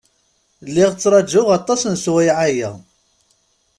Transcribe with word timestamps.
Lliɣ 0.67 0.89
ttṛajuɣ 0.93 1.47
aṭas 1.57 1.81
n 1.85 1.95
sswayeɛ-aya. 2.03 2.71